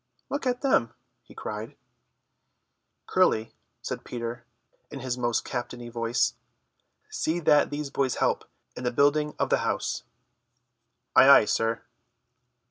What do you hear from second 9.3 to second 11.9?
of the house." "Ay, ay, sir."